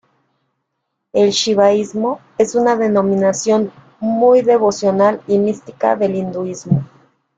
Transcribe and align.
El 1.13 1.29
shivaísmo 1.29 2.21
es 2.39 2.55
una 2.55 2.75
denominación 2.75 3.71
muy 3.99 4.41
devocional 4.41 5.21
y 5.27 5.37
mística 5.37 5.95
del 5.95 6.15
hinduismo. 6.15 6.87